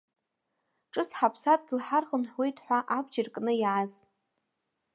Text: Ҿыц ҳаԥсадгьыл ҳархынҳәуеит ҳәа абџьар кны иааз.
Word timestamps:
Ҿыц 0.91 1.09
ҳаԥсадгьыл 1.17 1.81
ҳархынҳәуеит 1.87 2.57
ҳәа 2.63 2.77
абџьар 2.97 3.27
кны 3.33 3.53
иааз. 3.61 3.93